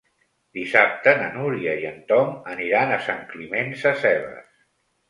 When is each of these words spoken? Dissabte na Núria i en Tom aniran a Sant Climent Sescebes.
Dissabte 0.59 1.13
na 1.19 1.27
Núria 1.35 1.75
i 1.83 1.87
en 1.91 2.01
Tom 2.09 2.35
aniran 2.55 2.95
a 2.95 3.01
Sant 3.11 3.25
Climent 3.37 3.75
Sescebes. 3.87 4.53